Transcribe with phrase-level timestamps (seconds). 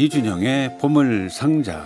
[0.00, 1.84] 이준영의 보물상자.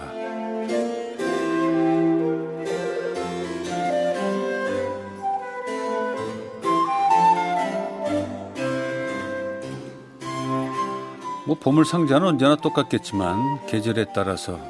[11.44, 14.60] 뭐 보물상자는 언제나 똑같겠지만 계절에 따라서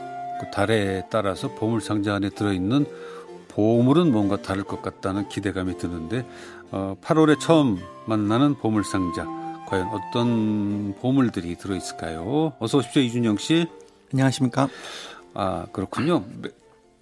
[0.40, 2.86] 그 달에 따라서 보물상자 안에 들어있는
[3.48, 6.26] 보물은 뭔가 다를 것 같다는 기대감이 드는데
[6.70, 9.43] 어, 8월에 처음 만나는 보물상자
[9.74, 12.52] 과연 어떤 보물들이 들어있을까요?
[12.60, 13.66] 어서 오십시오 이준영 씨.
[14.12, 14.68] 안녕하십니까?
[15.34, 16.24] 아 그렇군요.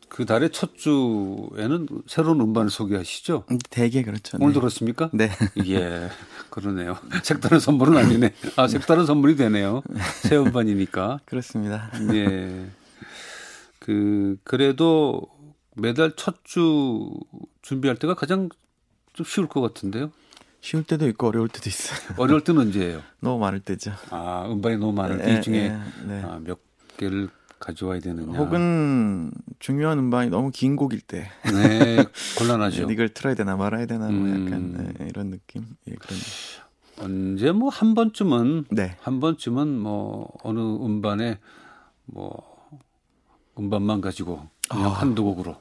[0.09, 3.45] 그 달의 첫 주에는 새로운 음반을 소개하시죠?
[3.69, 4.39] 대개 그렇죠.
[4.41, 4.61] 오늘 네.
[4.61, 5.11] 들었습니까?
[5.13, 5.31] 네.
[5.67, 6.09] 예,
[6.49, 6.97] 그러네요.
[7.23, 8.33] 색다른 선물은 아니네.
[8.57, 9.83] 아, 색다른 선물이 되네요.
[10.23, 11.21] 새 음반이니까.
[11.27, 11.91] 그렇습니다.
[12.15, 12.71] 예.
[13.81, 15.23] 그, 그래도
[15.77, 17.11] 매달 첫 주
[17.61, 18.49] 준비할 때가 가장
[19.13, 20.11] 좀 쉬울 것 같은데요?
[20.63, 21.99] 쉬울 때도 있고 어려울 때도 있어요.
[22.17, 23.03] 어려울 때는 언제예요?
[23.21, 23.93] 너무 많을 때죠.
[24.11, 26.23] 아, 음반이 너무 많을 때이 중에 네, 네.
[26.23, 26.59] 아, 몇
[26.97, 28.39] 개를 가져와야 되느냐.
[28.39, 31.29] 혹은 중요한 음반이 너무 긴 곡일 때.
[31.45, 32.05] 네,
[32.39, 32.87] 곤란하죠.
[32.87, 34.95] 네, 이걸 틀어야 되나 말아야 되나 뭐 약간 음.
[34.99, 35.67] 네, 이런 느낌.
[35.89, 36.19] 예, 그런.
[37.01, 38.97] 언제 뭐 한 번쯤은 네.
[39.03, 41.39] 한 번쯤은 뭐 어느 음반에
[42.05, 42.41] 뭐
[43.59, 44.89] 음반만 가지고 그냥 아.
[44.91, 45.61] 한두 곡으로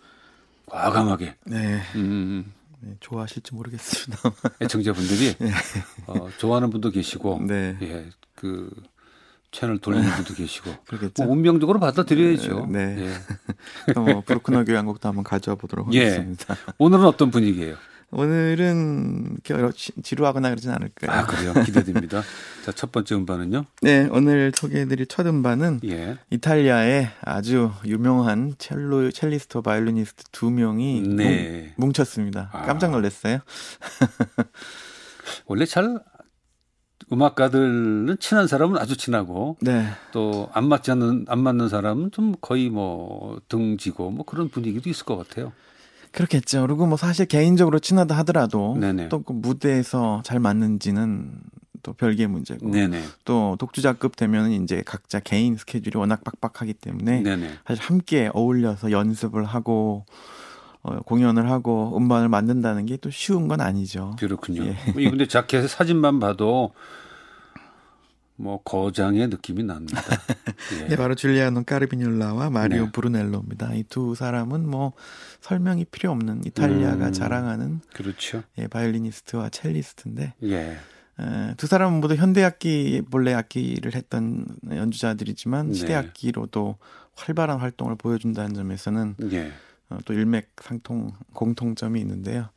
[0.68, 1.36] 과감하게.
[1.46, 1.82] 네.
[1.96, 2.54] 음.
[2.84, 4.32] 네, 좋아하실지 모르겠습니다.
[4.62, 5.52] 애청자분들이 네.
[6.08, 7.78] 어, 좋아하는 분도 계시고, 네.
[7.82, 8.72] 예, 그
[9.52, 11.24] 채널 돌리는 분도 계시고, 그러겠죠.
[11.24, 12.68] 뭐 운명적으로 받아들여야죠.
[12.72, 12.98] 네.
[13.88, 13.94] 예.
[13.94, 16.09] 뭐 브루크너 교향곡 한 곡도 한번 가져와 보도록 예.
[16.09, 16.56] 하겠습니다.
[16.80, 17.76] 오늘은 어떤 분위기예요?
[18.12, 19.38] 오늘은
[20.04, 21.22] 지루하거나 그러진 않을 거예요.
[21.22, 21.54] 아 그래요?
[21.66, 22.22] 기대됩니다.
[22.66, 23.66] 자 첫 번째 음반은요?
[23.81, 26.18] 네, 오늘 소개해드릴 첫 음반은 예.
[26.30, 31.73] 이탈리아의 아주 유명한 첼로 첼리스트 바이올리니스트 두 명이 네.
[31.78, 32.64] 뭉쳤습니다 아.
[32.64, 33.40] 깜짝 놀랐어요.
[35.46, 36.00] 원래 잘
[37.12, 39.88] 음악가들은 친한 사람은 아주 친하고 네.
[40.12, 45.18] 또안 맞지 않는 안 맞는 사람은 좀 거의 뭐 등지고 뭐 그런 분위기도 있을 것
[45.18, 45.52] 같아요.
[46.12, 46.62] 그렇겠죠.
[46.68, 48.76] 그리고 뭐 사실 개인적으로 친하다 하더라도
[49.10, 51.32] 또 그 무대에서 잘 맞는지는
[51.84, 53.02] 또 별개의 문제고 네네.
[53.26, 57.50] 또 독주자급 되면 이제 각자 개인 스케줄이 워낙 빡빡하기 때문에 네네.
[57.66, 60.06] 사실 함께 어울려서 연습을 하고
[60.84, 64.16] 어, 공연을 하고 음반을 만든다는 게 또 쉬운 건 아니죠.
[64.20, 64.64] 그렇군요.
[64.64, 64.76] 예.
[65.10, 66.72] 근데 자켓의 사진만 봐도
[68.41, 70.02] 뭐 거장의 느낌이 납니다.
[70.81, 70.88] 예.
[70.88, 72.91] 네, 바로 줄리아노 까르비뉴라와 마리오 네.
[72.91, 73.75] 브루넬로입니다.
[73.75, 74.94] 이 두 사람은 뭐
[75.41, 78.44] 설명이 필요 없는 이탈리아가 음, 자랑하는 그렇죠.
[78.57, 80.78] 예, 바이올리니스트와 첼리스트인데 예.
[81.19, 85.74] 에, 두 사람은 모두 현대 악기 본래 악기를 했던 연주자들이지만 네.
[85.74, 86.78] 시대 악기로도
[87.16, 89.51] 활발한 활동을 보여준다는 점에서는 예.
[89.90, 92.47] 어, 또 일맥상통 공통점이 있는데요.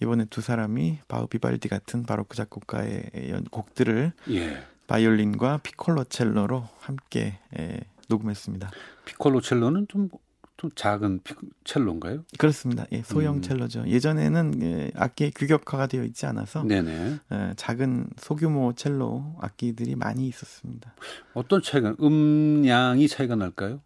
[0.00, 4.62] 이번에 두 사람이 바우 비발디 같은 바로크 작곡가의 곡들을 예.
[4.86, 8.70] 바이올린과 피콜로 첼로로 함께 예, 녹음했습니다.
[9.04, 10.08] 피콜로 첼로는 좀,
[10.56, 11.34] 좀 작은 피,
[11.64, 12.24] 첼로인가요?
[12.38, 12.84] 그렇습니다.
[12.92, 13.42] 예, 소형 음.
[13.42, 13.86] 첼로죠.
[13.86, 17.18] 예전에는 예, 악기에 규격화가 되어 있지 않아서 네네.
[17.32, 20.94] 예, 작은 소규모 첼로 악기들이 많이 있었습니다.
[21.32, 23.80] 어떤 차이가 음량이 차이가 날까요?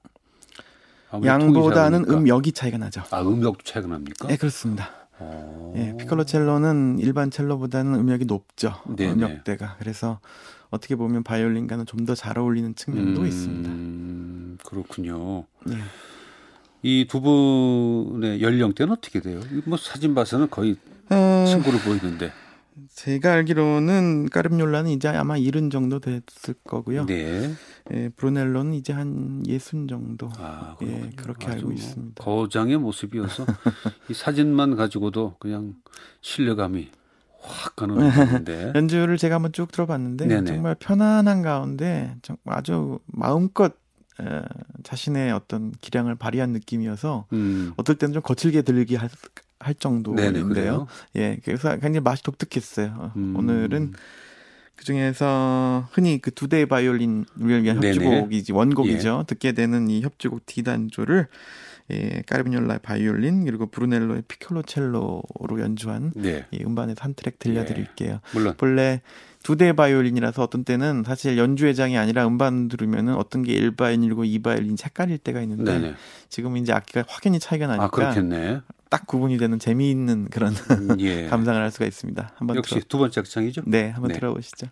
[1.24, 3.02] 양보다는 음역이 차이가 나죠.
[3.10, 4.28] 아 음역도 차이가 납니까?
[4.28, 4.90] 네 그렇습니다.
[5.20, 5.72] 어...
[5.76, 8.74] 예, 피콜로 첼로는 일반 첼로보다는 음역이 높죠.
[8.86, 9.12] 네네.
[9.12, 10.20] 음역대가 그래서
[10.70, 14.64] 어떻게 보면 바이올린과는 좀 더 잘 어울리는 측면도 음, 있습니다.
[14.68, 15.44] 그렇군요.
[15.66, 15.76] 네.
[16.82, 19.40] 이두 분의 연령대는 어떻게 돼요?
[19.64, 20.76] 뭐 사진 봐서는 거의
[21.10, 21.44] 어...
[21.48, 22.32] 친구로 보이는데.
[22.94, 27.06] 제가 알기로는 까르뇰라는 이제 아마 일흔 정도 됐을 거고요.
[27.06, 27.52] 네.
[27.92, 30.30] 예, 브루넬로는 이제 한 예순 정도.
[30.36, 32.22] 아, 예, 그렇게 알고 뭐 있습니다.
[32.22, 33.44] 거장의 모습이어서
[34.08, 35.74] 이 사진만 가지고도 그냥
[36.20, 36.88] 신뢰감이
[37.48, 38.72] 확 가는 건데.
[38.76, 40.44] 연주를 제가 한번 쭉 들어봤는데 네네.
[40.46, 43.72] 정말 편안한 가운데 정말 아주 마음껏
[44.20, 44.42] 에,
[44.82, 47.72] 자신의 어떤 기량을 발휘한 느낌이어서 음.
[47.76, 49.08] 어떨 때는 좀 거칠게 들리게 할,
[49.60, 50.86] 할 정도인데요.
[51.16, 53.12] 예, 그래서 굉장히 맛이 독특했어요.
[53.16, 53.36] 음.
[53.36, 53.94] 오늘은
[54.78, 57.26] 그 중에서 흔히 그 두 대의 바이올린을
[57.62, 57.96] 위한 네네.
[57.96, 59.24] 협주곡이지 원곡이죠.
[59.26, 61.26] 듣게 되는 이 협주곡 D 단조를
[61.90, 65.22] 예, 까르미뇰라의 바이올린 그리고 브루넬로의 피콜로 첼로로
[65.58, 66.44] 연주한 네.
[66.52, 68.20] 이 음반에서 한 트랙 들려드릴게요.
[68.34, 68.54] 물론.
[68.56, 69.00] 본래
[69.42, 75.18] 두 대 바이올린이라서 어떤 때는 사실 연주회장이 아니라 음반 들으면은 어떤 게 1바이올린이고 2바이올린 헷갈릴
[75.18, 75.94] 때가 있는데 네네.
[76.28, 78.60] 지금 이제 악기가 확연히 차이가 나니까 아 그렇겠네.
[78.88, 81.26] 딱 구분이 되는 재미있는 그런 음, 예.
[81.28, 82.32] 감상을 할 수가 있습니다.
[82.36, 82.84] 한번 역시 들어...
[82.88, 83.62] 두 번째 악장이죠?
[83.66, 84.14] 네, 한번 네.
[84.14, 84.68] 들어보시죠.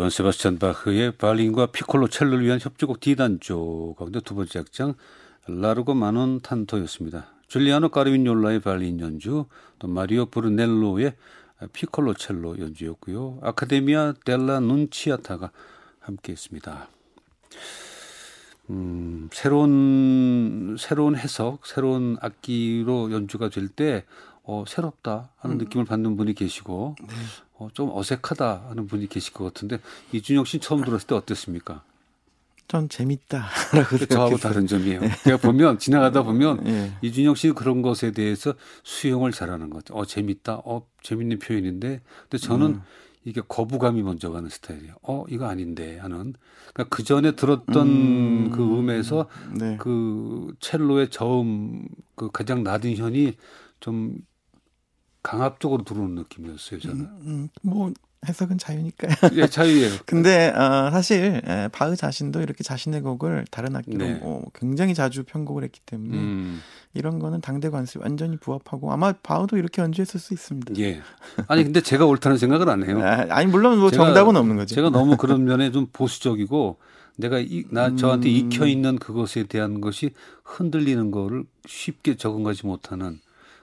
[0.00, 4.94] 요한 세바스찬 바흐의 바린과 피콜로 첼로를 위한 협주곡 D단조 가운데 두 번째 악장
[5.46, 7.26] 라르고 마논 탄토였습니다.
[7.48, 9.44] 줄리아노 까르빈올라의 발린 연주,
[9.78, 11.16] 또 마리오 브루넬로의
[11.74, 13.40] 피콜로 첼로 연주였고요.
[13.42, 15.50] 아카데미아 델라 눈치아타가
[15.98, 16.88] 함께했습니다.
[18.70, 24.06] 음, 새로운 새로운 해석, 새로운 악기로 연주가 될 때
[24.44, 25.58] 어, 새롭다 하는 음.
[25.58, 27.14] 느낌을 받는 분이 계시고 네.
[27.60, 29.78] 어, 좀 어색하다 하는 분이 계실 것 같은데
[30.12, 31.84] 이준영 씨 처음 들었을 때 어땠습니까?
[32.66, 35.00] 전 재밌다라고 저하고 다른 점이에요.
[35.00, 35.10] 네.
[35.24, 36.92] 제가 보면 지나가다 보면 네.
[37.02, 40.00] 이준영 씨 그런 것에 대해서 수용을 잘하는 것 같아요.
[40.00, 42.82] 어 재밌다, 어 재밌는 표현인데, 근데 저는 음.
[43.24, 44.94] 이게 거부감이 먼저 가는 스타일이에요.
[45.02, 46.32] 어 이거 아닌데 하는.
[46.72, 48.50] 그러니까 그 전에 들었던 음.
[48.52, 49.26] 그 음에서
[49.58, 49.76] 네.
[49.78, 53.34] 그 첼로의 저음 그 가장 낮은 현이
[53.80, 54.16] 좀
[55.22, 56.80] 강압적으로 들어오는 느낌이었어요.
[56.80, 57.00] 저는.
[57.00, 57.92] 음, 음, 뭐
[58.28, 59.10] 해석은 자유니까요.
[59.36, 59.90] 예, 자유예요.
[60.04, 64.20] 근데 어, 사실 에, 바흐 자신도 이렇게 자신의 곡을 다른 악기로 네.
[64.22, 66.60] 어, 굉장히 자주 편곡을 했기 때문에 음.
[66.92, 70.74] 이런 거는 당대 관습 완전히 부합하고 아마 바흐도 이렇게 연주했을 수 있습니다.
[70.78, 71.00] 예.
[71.48, 73.00] 아니 근데 제가 옳다는 생각을 안 해요.
[73.02, 74.74] 아, 니 물론 뭐 제가, 정답은 없는 거죠.
[74.74, 76.78] 제가 너무 그런 면에 좀 보수적이고
[77.16, 77.96] 내가 이, 나 음.
[77.96, 80.10] 저한테 익혀 있는 그것에 대한 것이
[80.44, 83.18] 흔들리는 거를 쉽게 적응하지 못하는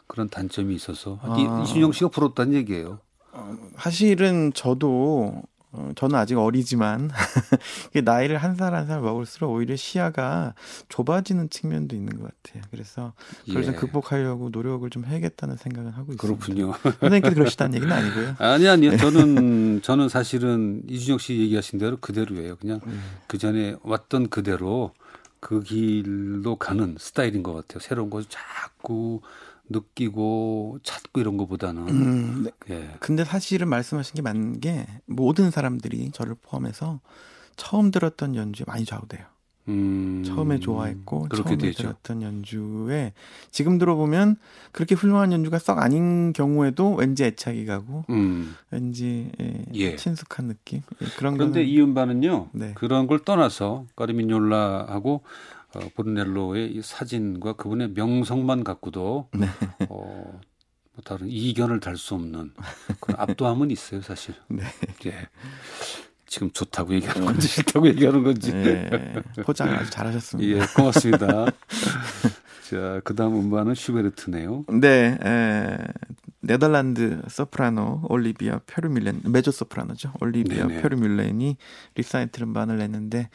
[0.07, 1.63] 그런 단점이 있어서 아.
[1.63, 2.99] 이준영 씨가 부럽다는 얘기예요.
[3.33, 5.43] 어, 사실은 저도
[5.73, 7.11] 어, 저는 아직 어리지만
[8.03, 10.55] 나이를 한살 한 살 먹을수록 오히려 시야가
[10.87, 12.63] 좁아지는 측면도 있는 것 같아요.
[12.71, 13.13] 그래서
[13.45, 13.65] 그걸 예.
[13.65, 16.21] 좀 극복하려고 노력을 좀 해야겠다는 생각은 하고 있습니다.
[16.21, 16.73] 그렇군요.
[16.81, 18.35] 선생님께서 그러시다는 얘기는 아니고요.
[18.39, 18.91] 아니 아니요.
[18.91, 18.97] 네.
[18.97, 22.55] 저는 저는 사실은 이준혁 씨 얘기하신 대로 그대로예요.
[22.55, 23.01] 그냥 음.
[23.27, 24.93] 그 전에 왔던 그대로
[25.41, 27.79] 그 길로 가는 스타일인 것 같아요.
[27.81, 29.21] 새로운 것을 자꾸
[29.69, 31.87] 느끼고 찾고 이런 것보다는.
[31.89, 32.75] 음, 네.
[32.75, 32.89] 예.
[32.99, 36.99] 근데 사실은 말씀하신 게 맞는 게 모든 사람들이 저를 포함해서
[37.55, 39.25] 처음 들었던 연주에 많이 좌우돼요.
[39.69, 41.83] 음, 처음에 좋아했고 처음에 되죠.
[41.83, 43.11] 들었던 연주에
[43.51, 44.37] 지금 들어보면
[44.71, 48.55] 그렇게 훌륭한 연주가 썩 아닌 경우에도 왠지 애착이 가고 음.
[48.71, 49.95] 왠지 예, 예.
[49.97, 52.71] 친숙한 느낌 예, 그런 그런데 이 음반은요 네.
[52.75, 55.21] 그런 걸 떠나서 까르미뇰라하고
[55.77, 59.47] 어, 보르넬로의 이 사진과 그분의 명성만 갖고도 네.
[59.89, 60.39] 어,
[60.93, 62.53] 뭐 다른 이견을 달 수 없는
[62.99, 64.33] 그런 압도함은 있어요, 사실.
[64.47, 64.63] 네.
[65.05, 65.27] 예.
[66.25, 68.51] 지금 좋다고 얘기하는 건지 싫다고 얘기하는 건지.
[68.51, 69.13] 네.
[69.45, 70.61] 포장 아주 잘하셨습니다.
[70.61, 71.45] 예, 고맙습니다.
[72.69, 74.65] 자, 그 다음 음반은 슈베르트네요.
[74.81, 75.77] 네, 에,
[76.41, 80.13] 네덜란드 소프라노 올리비아 페르뮬렌, 메조 소프라노죠.
[80.19, 80.81] 올리비아 네네.
[80.81, 81.55] 페르뮬렌이
[81.95, 83.29] 리사이틀 음반을 냈는데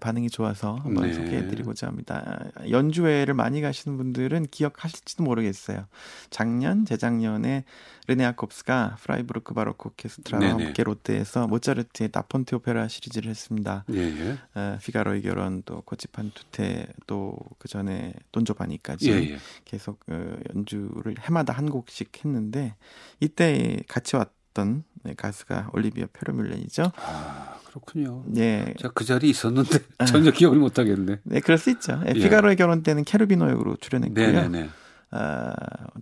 [0.00, 1.12] 반응이 좋아서 한번 네.
[1.12, 2.38] 소개해드리고자 합니다.
[2.70, 5.84] 연주회를 많이 가시는 분들은 기억하실지도 모르겠어요.
[6.30, 7.64] 작년, 재작년에
[8.06, 13.84] 르네 야콥스가 프라이부르크 바로크 오케스트라와 함께 롯데에서 모차르트의 다 폰테 오페라 시리즈를 했습니다.
[13.92, 19.38] 예, 어, 피가로의 결혼, 또 코지 판 투테, 또 그 전에 돈 조바니까지 예, 예.
[19.64, 22.74] 계속 어, 연주를 해마다 한 곡씩 했는데
[23.20, 26.92] 이때 같이 왔던 네, 가수가 올리비아 페르뮬렌이죠.
[26.96, 27.58] 아.
[27.74, 28.22] 그렇군요.
[28.26, 28.72] 네.
[28.78, 31.18] 제가 그 자리에 있었는데 전혀 기억을 못 하겠네.
[31.24, 32.00] 네, 그럴 수 있죠.
[32.06, 34.26] 예, 피가로의 결혼 때는 케루비노 역으로 출연했고요.
[34.26, 34.70] 네네네.
[35.10, 35.52] 아,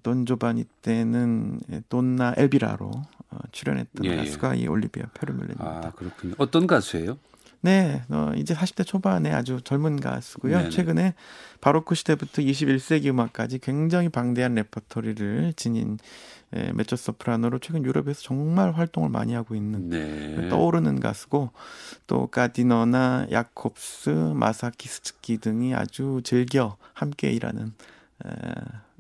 [0.03, 2.91] 돈 조바니 때는 돈나 엘비라로
[3.31, 4.63] 어, 출연했던 예, 가수가 예.
[4.63, 5.65] 이 올리비아 페르뮬렌입니다.
[5.65, 6.35] 아, 그렇군요.
[6.37, 7.17] 어떤 가수예요?
[7.63, 10.59] 네, 어, 이제 40대 초반에 아주 젊은 가수고요.
[10.59, 10.71] 네네.
[10.71, 11.15] 최근에
[11.61, 15.99] 바로크 시대부터 21세기 음악까지 굉장히 방대한 레퍼토리를 지닌
[16.55, 20.49] 예, 메조 소프라노로 최근 유럽에서 정말 활동을 많이 하고 있는 네.
[20.49, 21.51] 떠오르는 가수고
[22.07, 27.73] 또 가디너나 야콥스, 마사키스키 등이 아주 즐겨 함께 일하는
[28.27, 28.29] 에,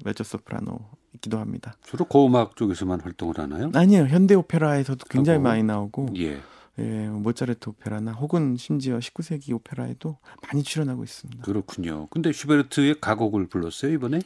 [0.05, 1.75] 메조 소프라노이기도 합니다.
[1.83, 3.71] 주로 고음악 쪽에서만 활동을 하나요?
[3.75, 6.41] 아니요, 현대 오페라에서도 굉장히 고 많이 나오고 예.
[6.79, 10.17] 예, 모차르트 오페라나 혹은 심지어 19세기 오페라에도
[10.49, 11.43] 많이 출연하고 있습니다.
[11.43, 12.07] 그렇군요.
[12.11, 14.21] 근데 슈베르트의 가곡을 불렀어요, 이번에?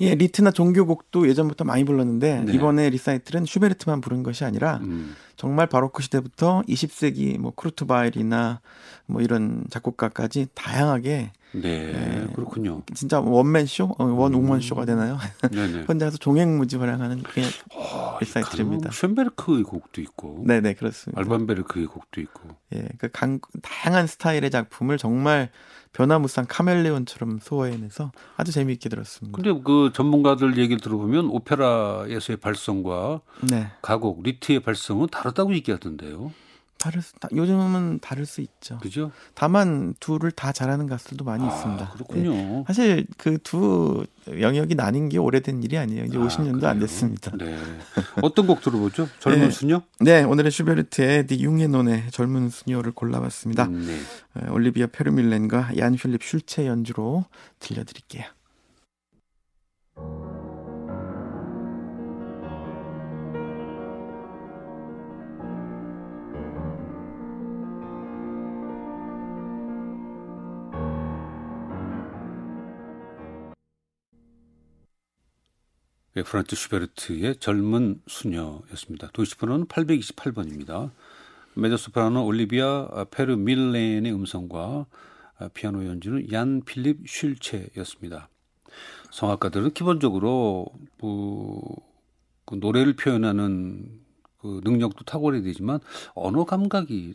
[0.00, 2.52] 예, 리트나 종교곡도 예전부터 많이 불렀는데 네.
[2.52, 5.14] 이번에 리사이틀은 슈베르트만 부른 것이 아니라 음.
[5.36, 8.60] 정말 바로크 시대부터 20세기 뭐 쿠르트 바일이나
[9.06, 12.82] 뭐 이런 작곡가까지 다양하게 네, 네, 그렇군요.
[12.94, 14.60] 진짜 원맨 쇼, 어, one woman 음.
[14.60, 15.18] 쇼가 되나요?
[15.88, 18.90] 혼자서 종횡무진을 하는 그냥 어, 리사이틀입니다.
[18.90, 21.20] 쇤베르크의 곡도 있고, 네 네 그렇습니다.
[21.20, 25.50] 알반 베르크의 곡도 있고, 예, 그 강, 다양한 스타일의 작품을 정말
[25.92, 29.36] 변화무쌍 카멜레온처럼 소화해내서 아주 재미있게 들었습니다.
[29.36, 33.66] 근데 그 전문가들 얘기를 들어보면 오페라에서의 발성과 네.
[33.82, 36.32] 가곡, 리트의 발성은 다르다고 얘기하던데요.
[36.82, 38.78] 다를 수, 요즘은 다를 수 있죠.
[38.78, 39.12] 그죠?
[39.34, 41.90] 다만 둘을 다 잘하는 가수들도 많이 아, 있습니다.
[41.90, 42.30] 그렇군요.
[42.32, 42.64] 네.
[42.66, 46.04] 사실 그 두 영역이 나뉜 게 오래된 일이 아니에요.
[46.04, 46.70] 이제 아, 50년도 그래요?
[46.70, 47.32] 안 됐습니다.
[47.36, 47.58] 네.
[48.22, 49.08] 어떤 곡 들어보죠?
[49.18, 49.50] 젊은 네.
[49.50, 49.82] 수녀?
[50.00, 53.64] 네, 오늘은 슈베르트의 디 융의논의 젊은 수녀를 골라봤습니다.
[53.66, 53.98] 음, 네.
[54.40, 57.24] 어, 올리비아 페르밀렌과 얀 필립 슐체 연주로
[57.58, 58.24] 들려드릴게요.
[76.14, 79.08] 예, 프란츠 슈베르트의 젊은 수녀였습니다.
[79.14, 80.90] 도시번호는 828번입니다.
[81.54, 84.84] 메조소프라노 올리비아 페르 밀렌의 음성과
[85.54, 88.28] 피아노 연주는 얀 필립 슐체였습니다.
[89.10, 90.66] 성악가들은 기본적으로
[91.00, 91.60] 그,
[92.44, 94.00] 그 노래를 표현하는
[94.38, 95.80] 그 능력도 탁월해야 되지만
[96.14, 97.14] 언어 감각이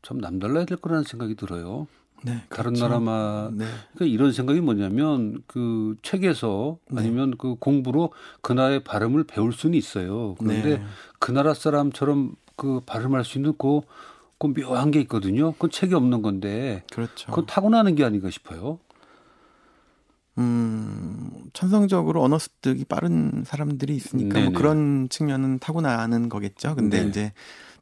[0.00, 1.88] 참 남달라야 될 거라는 생각이 들어요.
[2.24, 2.88] 네, 다른 그렇죠.
[2.88, 3.66] 나라만 네.
[3.94, 7.00] 그러니까 이런 생각이 뭐냐면 그 책에서 네.
[7.00, 10.34] 아니면 그 공부로 그 나라의 발음을 배울 수는 있어요.
[10.38, 10.84] 그런데 네.
[11.18, 13.82] 그 나라 사람처럼 그 발음할 수 있는 그,
[14.38, 15.52] 그 묘한 게 있거든요.
[15.52, 16.82] 그건 책이 없는 건데.
[16.90, 17.26] 그렇죠.
[17.26, 18.78] 그건 타고나는 게 아닌가 싶어요.
[20.38, 26.74] 음, 천성적으로 언어 습득이 빠른 사람들이 있으니까 뭐 그런 측면은 타고나는 거겠죠.
[26.74, 27.08] 근데 네.
[27.08, 27.32] 이제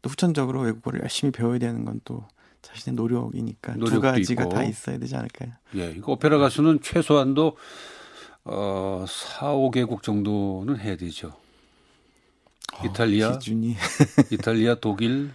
[0.03, 2.25] 또 후천적으로 외국어를 열심히 배워야 되는 건 또
[2.63, 4.55] 자신의 노력이니까 두 가지가 있고.
[4.55, 5.51] 다 있어야 되지 않을까요?
[5.77, 7.57] 예, 이거 오페라 가수는 최소한도
[8.45, 11.29] 어 4, 5개국 정도는 해야 되죠.
[12.75, 13.77] 어, 이탈리아, 기준이.
[14.33, 15.31] 이탈리아, 독일,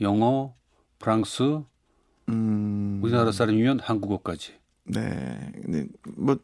[0.00, 0.54] 영어,
[0.98, 1.60] 프랑스,
[2.28, 3.00] 음...
[3.02, 4.54] 우리나라 사람이면 한국어까지.
[4.84, 6.38] 네, 근데 뭐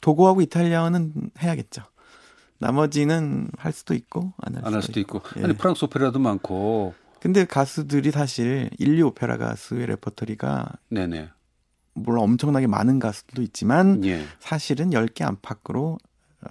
[0.00, 1.82] 도고하고 이탈리아어는 해야겠죠.
[2.58, 5.18] 나머지는 할 수도 있고 안 할 수도, 수도, 있고.
[5.18, 5.40] 있고.
[5.40, 5.44] 예.
[5.44, 6.94] 아니 프랑스 오페라도 많고
[7.26, 11.28] 근데 가수들이 사실 인류 오페라 가수의 레퍼토리가 네네.
[11.94, 14.24] 물론 엄청나게 많은 가수들도 있지만 예.
[14.38, 15.98] 사실은 10개 안팎으로
[16.42, 16.48] 어,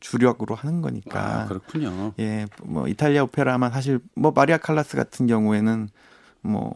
[0.00, 1.42] 주력으로 하는 거니까.
[1.42, 2.14] 아, 그렇군요.
[2.18, 5.90] 예, 뭐 이탈리아 오페라만 사실 뭐 마리아 칼라스 같은 경우에는
[6.40, 6.72] 뭐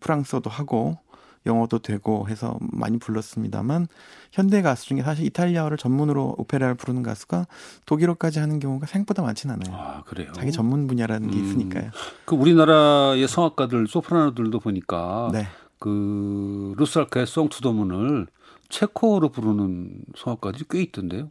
[0.00, 0.98] 프랑스어도 하고
[1.46, 3.86] 영어도 되고 해서 많이 불렀습니다만
[4.32, 7.46] 현대 가수 중에 사실 이탈리아어를 전문으로 오페라를 부르는 가수가
[7.86, 9.76] 독일어까지 하는 경우가 생각보다 많지는 않아요.
[9.76, 10.32] 아, 그래요?
[10.34, 11.90] 자기 전문 분야라는 게 음, 있으니까요.
[12.24, 15.46] 그 우리나라의 성악가들 소프라노들도 보니까 네.
[15.78, 18.26] 그 루스알카의 송투더문을
[18.68, 21.28] 체코어로 부르는 성악가들이 꽤 있던데요.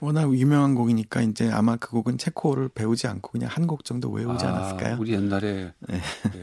[0.00, 4.44] 워낙 유명한 곡이니까 이제 아마 그 곡은 체코어를 배우지 않고 그냥 한 곡 정도 외우지
[4.44, 4.98] 아, 않았을까요?
[5.00, 6.00] 우리 옛날에 네.
[6.32, 6.42] 네,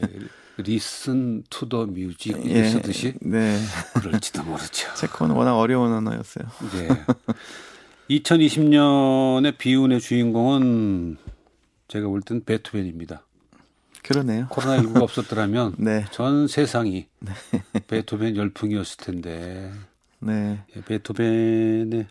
[0.58, 3.58] listen to the music 예, 쓰듯이 네.
[3.94, 4.92] 그럴지도 모르죠.
[4.96, 6.44] 체코는 워낙 어려운 언어였어요.
[6.76, 6.88] 네.
[8.10, 11.16] 2020년의 비운의 주인공은
[11.88, 13.24] 제가 볼 땐 베토벤입니다.
[14.02, 14.48] 그러네요.
[14.50, 16.04] 코로나19가 없었더라면 네.
[16.10, 17.32] 전 세상이 네.
[17.86, 19.72] 베토벤 열풍이었을 텐데
[20.18, 20.60] 네.
[20.76, 22.06] 예, 베토벤의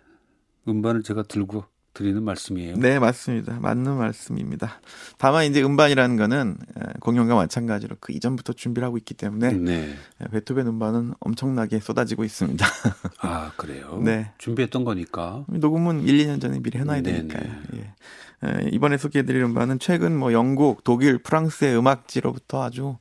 [0.67, 2.77] 음반을 제가 들고 드리는 말씀이에요.
[2.77, 3.60] 네, 맞습니다.
[3.60, 4.79] 맞는 말씀입니다.
[5.17, 6.57] 다만 이제 음반이라는 거는
[7.01, 9.93] 공연과 마찬가지로 그 이전부터 준비를 하고 있기 때문에 네.
[10.31, 12.65] 베토벤 음반은 엄청나게 쏟아지고 있습니다.
[13.19, 14.01] 아, 그래요?
[14.03, 14.31] 네.
[14.38, 15.45] 준비했던 거니까.
[15.50, 17.27] 녹음은 1, 2년 전에 미리 해놔야 네네.
[17.27, 17.55] 되니까요.
[17.75, 18.69] 예.
[18.71, 22.98] 이번에 소개해드릴 음반은 최근 뭐 영국, 독일, 프랑스의 음악지로부터 아주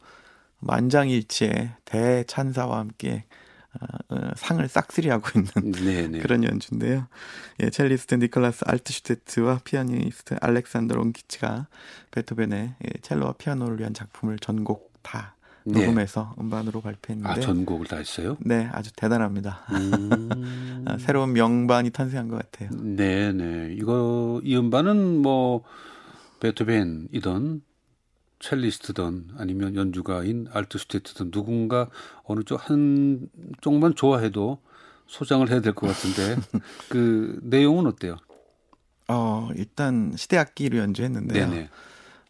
[0.58, 3.24] 만장일치의 대찬사와 함께
[4.08, 6.18] 어, 상을 싹쓸이하고 있는 네네.
[6.20, 7.06] 그런 연주인데요.
[7.62, 11.68] 예, 첼리스트 니콜라스 알트슈테트와 피아니스트 알렉산더 롱키츠가
[12.10, 15.80] 베토벤의 예, 첼로와 피아노를 위한 작품을 전곡 다 네.
[15.80, 18.36] 녹음해서 음반으로 발표했는데 아, 전곡을 다 했어요?
[18.40, 19.64] 네, 아주 대단합니다.
[19.72, 20.82] 음...
[20.86, 22.70] 아, 새로운 명반이 탄생한 것 같아요.
[22.72, 23.74] 네, 네.
[23.78, 25.62] 이거 이 음반은 뭐
[26.40, 27.62] 베토벤이던
[28.40, 31.88] 첼리스트든 아니면 연주가인 알트슈테트든 누군가
[32.24, 33.28] 어느 쪽 한
[33.60, 34.60] 쪽만 좋아해도
[35.06, 36.36] 소장을 해야 될 것 같은데
[36.88, 38.16] 그 내용은 어때요?
[39.08, 41.48] 어 일단 시대 악기로 연주했는데요.
[41.50, 41.64] 네네.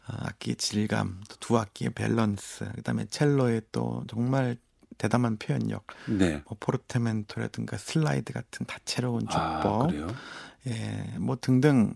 [0.09, 4.57] 어, 악기의 질감, 두 악기의 밸런스, 그다음에 첼로의 또 정말
[4.99, 6.43] 대담한 표현력, 네.
[6.47, 10.14] 뭐 포르테멘토라든가 슬라이드 같은 다채로운 아, 주법, 아,
[10.67, 11.95] 예, 뭐 등등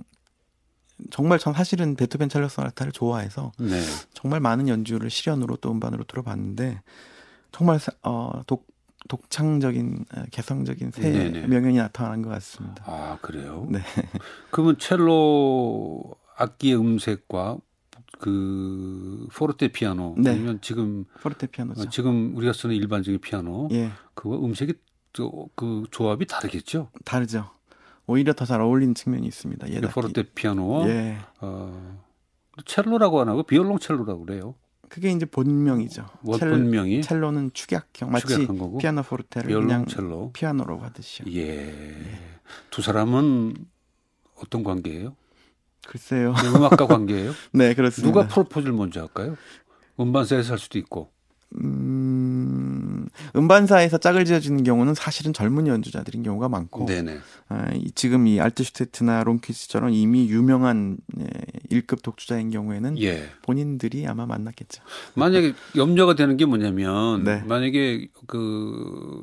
[1.10, 3.80] 정말 전 사실은 베토벤 첼로 소나타를 좋아해서 네.
[4.12, 6.82] 정말 많은 연주를 실연으로 또 음반으로 들어봤는데
[7.52, 8.66] 정말 어, 독
[9.08, 11.46] 독창적인 어, 개성적인 새 네네.
[11.46, 12.84] 명연이 나타난 것 같습니다.
[12.86, 13.66] 아 그래요?
[13.70, 13.80] 네.
[14.50, 17.58] 그러면 첼로 악기의 음색과
[18.18, 20.30] 그 포르테 피아노 네.
[20.30, 21.82] 아니면 지금 포르테 피아노죠.
[21.82, 23.90] 어, 지금 우리가 쓰는 일반적인 피아노 예.
[24.14, 24.74] 그거 음색이
[25.54, 26.90] 그 조합이 다르겠죠?
[27.04, 27.50] 다르죠.
[28.06, 29.70] 오히려 더 잘 어울리는 측면이 있습니다.
[29.70, 31.16] 예, 포르테 피아노, 예.
[31.40, 32.02] 어,
[32.66, 34.54] 첼로라고 안 하고 비올롱 첼로라고 그래요.
[34.88, 36.06] 그게 이제 본명이죠.
[36.20, 38.78] 뭐 본명이 첼로는 축약형 마치 축약한 거고?
[38.78, 40.30] 피아노 포르테를 그냥 첼로.
[40.32, 41.26] 피아노로 하듯이요.
[41.32, 41.68] 예.
[41.68, 42.18] 예.
[42.70, 43.54] 두 사람은
[44.36, 45.16] 어떤 관계예요?
[45.86, 46.34] 글쎄요.
[46.34, 47.32] 네, 음악가 관계예요?
[47.52, 48.08] 네, 그렇습니다.
[48.20, 49.36] 누가 프로포즈를 먼저 할까요?
[49.98, 51.10] 음반사에서 할 수도 있고.
[51.60, 53.06] 음,
[53.36, 57.18] 음반사에서 짝을 지어주는 경우는 사실은 젊은 연주자들인 경우가 많고, 네네.
[57.48, 61.26] 아, 지금 이 알트슈테트나 론키스처럼 이미 유명한 예,
[61.70, 63.28] 1급 독주자인 경우에는 예.
[63.42, 64.82] 본인들이 아마 만났겠죠.
[65.14, 67.42] 만약에 염려가 되는 게 뭐냐면, 네.
[67.46, 69.22] 만약에 그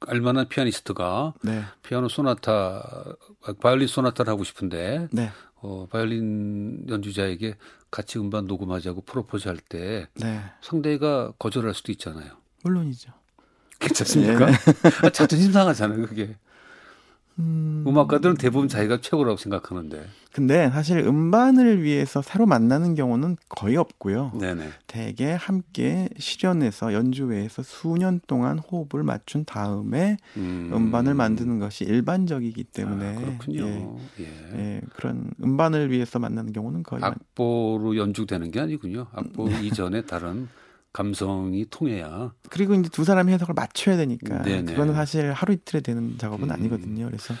[0.00, 1.62] 알만한 피아니스트가 네.
[1.82, 3.16] 피아노 소나타,
[3.60, 5.30] 바이올린 소나타를 하고 싶은데, 네.
[5.60, 7.56] 어, 바이올린 연주자에게
[7.90, 10.40] 같이 음반 녹음하자고 프로포즈 할때 네.
[10.60, 12.32] 상대가 거절할 수도 있잖아요.
[12.64, 13.12] 물론이죠.
[13.78, 14.50] 괜찮습니까?
[14.50, 14.54] 예.
[15.06, 16.36] 아, 자존심 상하잖아요, 그게.
[17.38, 17.84] 음...
[17.86, 20.06] 음악가들은 대부분 자기가 최고라고 생각하는데.
[20.32, 24.32] 근데 사실 음반을 위해서 새로 만나는 경우는 거의 없고요.
[24.38, 24.68] 네네.
[24.86, 30.90] 대개 함께 실연해서 연주회에서 수년 동안 호흡을 맞춘 다음에 음...
[30.92, 33.98] 반을 만드는 것이 일반적이기 때문에 아, 그렇군요.
[34.18, 34.58] 예, 예.
[34.58, 39.06] 예, 그런 음반을 위해서 만나는 경우는 거의 악보로 연주되는 게 아니군요.
[39.12, 39.66] 악보 네.
[39.66, 40.48] 이전에 다른
[40.98, 42.32] 감성이 통해야.
[42.50, 44.72] 그리고 이제 두 사람이 해석을 맞춰야 되니까 네네.
[44.72, 46.50] 그거는 사실 하루 이틀에 되는 작업은 음.
[46.50, 47.06] 아니거든요.
[47.06, 47.34] 그래서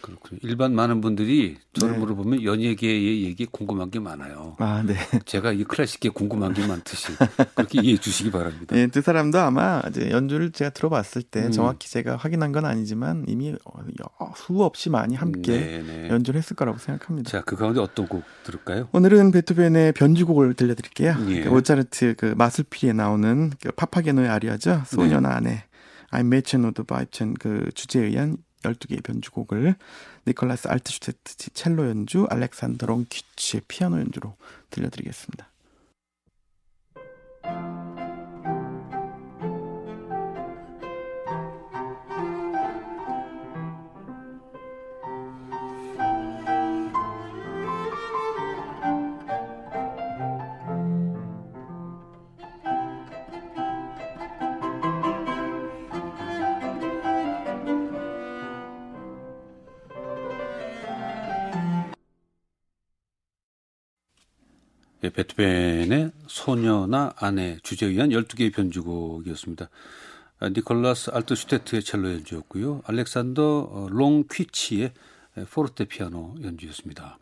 [0.00, 0.40] 그렇군요.
[0.42, 1.98] 일반 많은 분들이 저를 네.
[2.00, 4.56] 물어보면 연예계의 얘기 궁금한 게 많아요.
[4.58, 4.94] 아, 네.
[5.24, 7.12] 제가 이 클래식계 궁금한 게 많듯이
[7.54, 8.74] 그렇게 이해해 주시기 바랍니다.
[8.74, 11.50] 네, 두 사람도 아마 이제 연주를 제가 들어봤을 때 음.
[11.50, 15.82] 정확히 제가 확인한 건 아니지만 이미 어, 수없이 많이 함께 네네.
[15.82, 16.08] 네.
[16.08, 17.30] 연주를 했을 거라고 생각합니다.
[17.30, 18.88] 자, 그 가운데 어떤 곡 들을까요?
[18.92, 21.16] 오늘은 베토벤의 변주곡을 들려드릴게요.
[21.28, 21.42] 예.
[21.42, 24.82] 그 모차르트 그 마술피리에 나오는 그 파파게노의 아리아죠.
[24.86, 25.64] 소녀나 아내.
[26.10, 27.06] I'm Match Not by
[27.38, 29.74] 그 주제에 의한 12개의 변주곡을
[30.26, 34.36] 니콜라스 알트슈테트 첼로 연주, 알렉산더 롱퀴치의 피아노 연주로
[34.70, 35.48] 들려드리겠습니다.
[65.18, 69.68] 베토벤의 소녀나 아내 주제에 의한 12개의 변주곡이었습니다.
[70.38, 72.82] 아, 니콜라스 알트슈테트의 첼로 연주였고요.
[72.84, 74.92] 알렉산더 어, 롱퀴치의
[75.50, 77.18] 포르테 피아노 연주였습니다.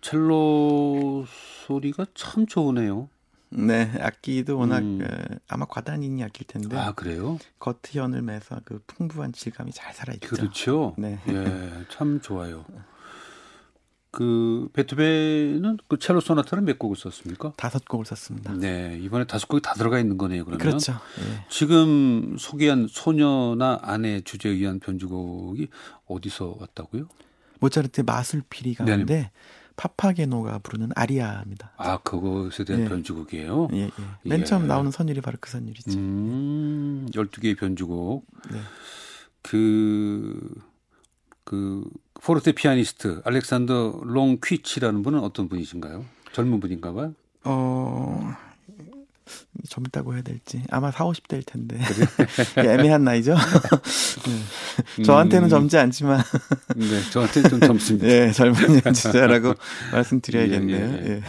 [0.00, 1.26] 첼로
[1.66, 3.10] 소리가 참 좋으네요.
[3.50, 4.98] 네, 악기도 워낙 음.
[4.98, 6.78] 그, 아마 과단인이 악기일 텐데.
[6.78, 7.38] 아 그래요?
[7.58, 10.28] 겉현을 매서 그 풍부한 질감이 잘 살아 있죠.
[10.28, 10.94] 그렇죠.
[10.96, 12.64] 네, 예, 참 좋아요.
[14.14, 17.52] 그 베토벤은 그 첼로 소나타를 몇 곡을 썼습니까?
[17.56, 18.52] 다섯 곡을 썼습니다.
[18.52, 20.44] 네, 이번에 다섯 곡이 다 들어가 있는 거네요.
[20.44, 20.92] 그러면 그렇죠.
[20.92, 21.44] 예.
[21.48, 25.68] 지금 소개한 소녀나 아내 주제에 의한 변주곡이
[26.06, 27.08] 어디서 왔다고요?
[27.60, 29.30] 모차르트의 마술피리 가운데 네.
[29.76, 31.72] 파파게노가 부르는 아리아입니다.
[31.76, 32.88] 아, 그것에 대한 예.
[32.88, 33.68] 변주곡이에요?
[33.72, 33.90] 예, 예.
[34.22, 34.44] 맨 예.
[34.44, 35.98] 처음 나오는 선율이 바로 그 선율이죠.
[35.98, 38.24] 음, 12개의 변주곡.
[38.52, 38.60] 네.
[39.42, 40.54] 그,
[41.44, 41.84] 그,
[42.22, 46.04] 포르테 피아니스트 알렉산더 롱퀴치라는 분은 어떤 분이신가요?
[46.32, 47.14] 젊은 분인가 봐요?
[47.44, 48.34] 어,
[49.68, 51.78] 젊다고 해야 될지 아마 4, 50대일 텐데?
[52.56, 53.34] 애매한 나이죠.
[54.96, 55.02] 네.
[55.02, 56.22] 저한테는 음, 젊지 않지만
[56.76, 58.06] 네, 저한테는 좀 젊습니다.
[58.06, 59.54] 네, 젊은 연주자라고
[59.92, 60.78] 말씀드려야겠네요.
[60.78, 61.22] 예, 예, 예.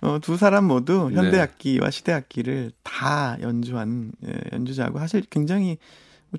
[0.00, 5.76] 어, 두 사람 모두 현대 악기와 시대 악기를 다 연주한 예, 연주자고 사실 굉장히 뭐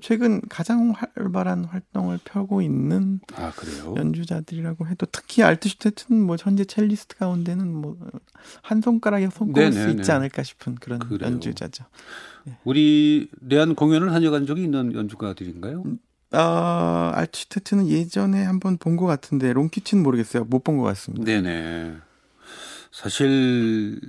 [0.00, 3.52] 최근 가장 활발한 활동을 펴고 있는 아,
[3.96, 7.96] 연주자들이라고 해도 특히 알트슈테트는 뭐 현재 첼리스트 가운데는 뭐
[8.62, 11.30] 한 손가락에 손꼽을 수 있지 않을까 싶은 그런 그래요.
[11.30, 11.84] 연주자죠.
[12.46, 12.56] 네.
[12.64, 15.82] 우리 내한 공연을 다녀간 적이 있는 연주가들인가요?
[15.84, 15.98] 음,
[16.32, 20.44] 어, 알트슈테트는 예전에 한번 본 것 같은데 롱키치는 모르겠어요.
[20.44, 21.24] 못 본 것 같습니다.
[21.24, 21.96] 네네.
[22.92, 24.00] 사실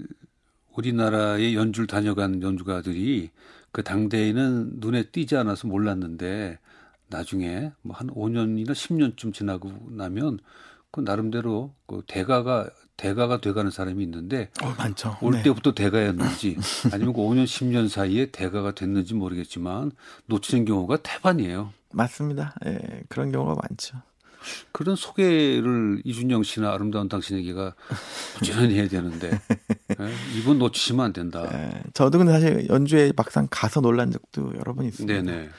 [0.76, 3.30] 우리나라의 연주를 다녀간 연주가들이
[3.72, 6.60] 그 당대에는 눈에 띄지 않아서 몰랐는데
[7.08, 10.40] 나중에 뭐 한 5년이나 10년쯤 지나고 나면
[10.92, 15.18] 그 나름대로 그 대가가 대가가 돼가는 사람이 있는데 어, 많죠.
[15.22, 15.44] 올 네.
[15.44, 16.58] 때부터 대가였는지
[16.92, 19.92] 아니면 그 5년 10년 사이에 대가가 됐는지 모르겠지만
[20.28, 21.74] 놓치는 경우가 태반이에요.
[21.94, 22.54] 맞습니다.
[22.66, 23.98] 예, 그런 경우가 많죠.
[24.72, 27.76] 그런 소개를 이준영 씨나 아름다운 당신에게가
[28.38, 29.40] 부지런히 해야 되는데 네?
[30.38, 31.48] 이분 놓치시면 안 된다.
[31.52, 35.22] 네, 저도 근데 사실 연주에 막상 가서 놀란 적도 여러 번 있습니다.
[35.22, 35.50] 네네.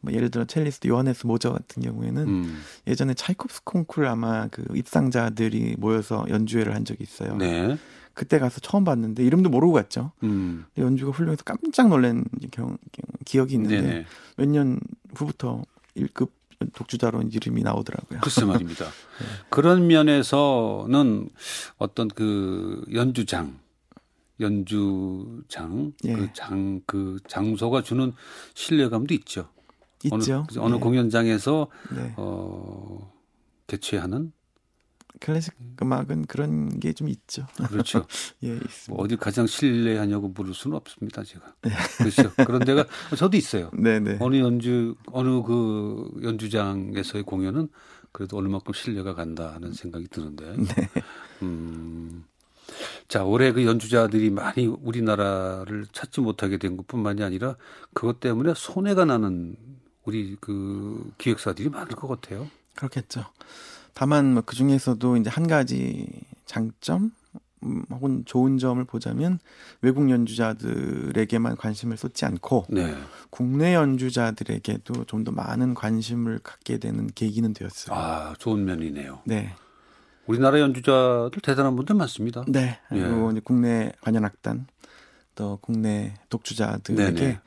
[0.00, 2.62] 뭐 예를 들어 첼리스트 요하네스 모저 같은 경우에는 음.
[2.86, 7.36] 예전에 차이콥스 콩쿨 아마 그 입상자들이 모여서 연주회를 한 적이 있어요.
[7.36, 7.78] 네.
[8.12, 10.12] 그때 가서 처음 봤는데 이름도 모르고 갔죠.
[10.22, 10.66] 음.
[10.78, 12.76] 연주가 훌륭해서 깜짝 놀란 경,
[13.24, 14.04] 기억이 있는데
[14.36, 14.78] 몇 년
[15.16, 15.62] 후부터
[15.96, 16.30] 1급
[16.74, 18.20] 독주자로 이름이 나오더라고요.
[18.20, 18.84] 글쎄 말입니다.
[19.20, 19.26] 네.
[19.50, 21.28] 그런 면에서는
[21.78, 23.58] 어떤 그 연주장,
[24.40, 26.12] 연주장, 예.
[26.14, 28.12] 그 장, 그 장소가 주는
[28.54, 29.48] 신뢰감도 있죠.
[30.04, 30.46] 있죠.
[30.50, 30.78] 어느, 어느 예.
[30.78, 32.14] 공연장에서 네.
[32.16, 33.12] 어,
[33.66, 34.32] 개최하는
[35.20, 37.46] 클래식 음악은 그런 게 좀 있죠.
[37.68, 38.04] 그렇죠.
[38.42, 41.54] 예, 뭐 어디 가장 신뢰하냐고 물을 수는 없습니다, 제가.
[41.66, 41.70] 예.
[41.98, 42.32] 그렇죠.
[42.44, 42.84] 그런 데가
[43.16, 43.70] 저도 있어요.
[43.72, 44.12] 네네.
[44.14, 44.18] 네.
[44.20, 47.68] 어느 연주 어느 그 연주장에서의 공연은
[48.12, 50.56] 그래도 어느 만큼 신뢰가 간다 하는 생각이 드는데.
[50.56, 50.88] 네.
[51.42, 52.24] 음.
[53.08, 57.56] 자, 올해 그 연주자들이 많이 우리나라를 찾지 못하게 된 것뿐만이 아니라
[57.92, 59.56] 그것 때문에 손해가 나는
[60.04, 62.48] 우리 그 기획사들이 많을 것 같아요.
[62.74, 63.24] 그렇겠죠.
[63.92, 66.06] 다만 뭐그 중에서도 이제 한 가지
[66.46, 67.12] 장점
[67.62, 69.38] 음, 혹은 좋은 점을 보자면
[69.80, 72.94] 외국 연주자들에게만 관심을 쏟지 않고 네.
[73.30, 77.96] 국내 연주자들에게도 좀 더 많은 관심을 갖게 되는 계기는 되었어요.
[77.96, 79.20] 아, 좋은 면이네요.
[79.24, 79.54] 네.
[80.26, 82.44] 우리나라 연주자들 대단한 분들 많습니다.
[82.48, 82.78] 네.
[82.88, 83.40] 그리고 예.
[83.40, 84.66] 국내 관현악단
[85.34, 87.40] 또 국내 독주자들에게 네네.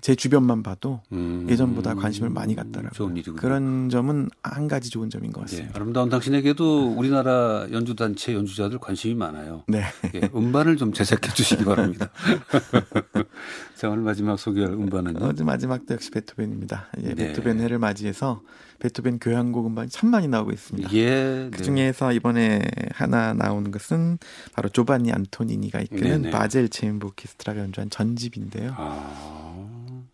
[0.00, 3.14] 제 주변만 봐도 음, 예전보다 관심을 많이 갖더라고요.
[3.36, 5.70] 그런 점은 한 가지 좋은 점인 것 같습니다.
[5.70, 9.64] 예, 아름다운 당신에게도 우리나라 연주 단체 연주자들 관심이 많아요.
[9.68, 9.84] 네.
[10.14, 12.10] 예, 음반을 좀 제작해 주시기 바랍니다.
[13.76, 15.24] 자, 오늘 마지막 소개할 음반은요?
[15.24, 16.88] 어제 마지막도 역시 베토벤입니다.
[17.02, 17.14] 예, 네.
[17.14, 18.42] 베토벤 해를 맞이해서
[18.78, 20.92] 베토벤 교향곡 음반이 참 많이 나오고 있습니다.
[20.94, 24.18] 예, 그 중에서 이번에 하나 나오는 것은
[24.54, 26.30] 바로 조반니 안토니니가 이끄는 네네.
[26.30, 28.74] 바젤 체인부 오케스트라가 연주한 전집인데요.
[28.76, 29.49] 아.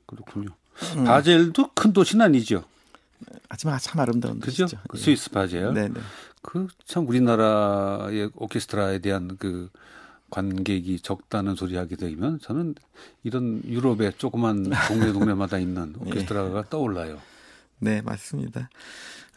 [0.06, 0.50] 그렇군요.
[0.96, 1.04] 음.
[1.04, 2.64] 바젤도 큰 도시는 아니죠.
[3.48, 4.64] 하지만 참 아름다운 그죠?
[4.64, 4.82] 도시죠.
[4.88, 5.72] 그 스위스 바젤.
[5.74, 6.00] 네 네.
[6.42, 9.68] 그 참 우리나라의 오케스트라에 대한 그
[10.30, 12.74] 관객이 적다는 소리 하게 되면 저는
[13.24, 16.10] 이런 유럽의 조그만 동네 동네마다 있는 예.
[16.10, 16.68] 오케스트라가 네.
[16.70, 17.18] 떠올라요.
[17.78, 18.68] 네, 맞습니다.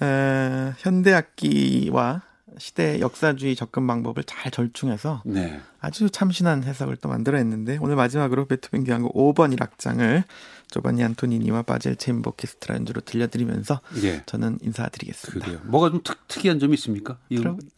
[0.02, 2.22] 어, 현대 악기와
[2.60, 5.60] 시대 역사주의 접근 방법을 잘 절충해서 네.
[5.80, 10.24] 아주 참신한 해석을 또 만들어냈는데 오늘 마지막으로 베토벤 교향곡 5번 1악장을
[10.70, 11.96] 조바니 안토니니와 바젤
[12.26, 14.22] 오케스트라 연주로 들려드리면서 예.
[14.26, 15.46] 저는 인사드리겠습니다.
[15.46, 15.62] 그래요.
[15.64, 17.18] 뭐가 좀 특, 특이한 점이 있습니까?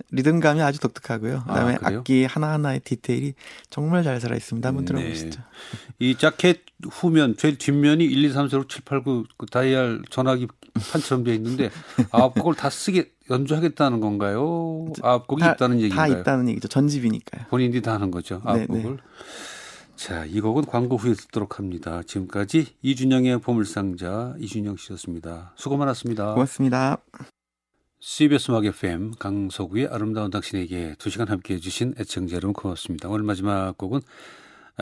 [0.09, 1.43] 리듬감이 아주 독특하고요.
[1.47, 3.35] 그다음에 아, 악기 하나하나의 디테일이
[3.69, 4.67] 정말 잘 살아 있습니다.
[4.67, 4.93] 한번 네.
[4.93, 5.41] 들어보시죠.
[5.99, 10.01] 이 자켓 후면 제일 뒷면이 1, 2, 3, 4, 5, 7, 8, 9 그 다이얼
[10.09, 10.47] 전화기
[10.91, 11.69] 판처럼 되어 있는데
[12.11, 14.85] 아홉 곡을 다 쓰게 연주하겠다는 건가요?
[15.01, 16.13] 아홉 곡이 다, 있다는 얘기인가요?
[16.13, 16.67] 다 있다는 얘기죠.
[16.67, 17.47] 전집이니까요.
[17.49, 18.41] 본인들이 다 하는 거죠.
[18.43, 18.81] 아홉 네, 네.
[18.81, 18.99] 곡을.
[19.95, 22.01] 자, 이 곡은 광고 후에 듣도록 합니다.
[22.05, 25.53] 지금까지 이준영의 보물상자 이준영 씨였습니다.
[25.55, 26.33] 수고 많았습니다.
[26.33, 26.97] 고맙습니다.
[27.99, 33.09] CBS 음악 FM 강서구의 아름다운 당신에게 두 시간 함께 해 주신 애청자 여러분 고맙습니다.
[33.09, 34.01] 오늘 마지막 곡은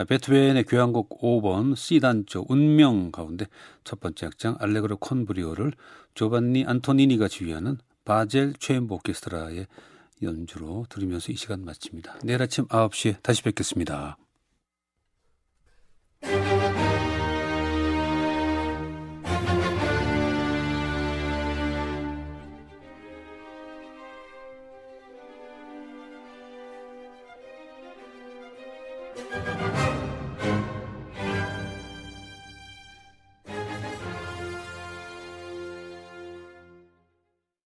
[0.08, 3.46] 베토벤의 교향곡 5번 C단조 운명 가운데
[3.84, 5.72] 첫 번째 악장 알레그로 콘브리오를
[6.14, 9.66] 조반니 안토니니가 지휘하는 바젤 최엠보 오케스트라의
[10.22, 12.18] 연주로 들으면서 이 시간 마칩니다.
[12.24, 14.16] 내일 아침 9시에 다시 뵙겠습니다.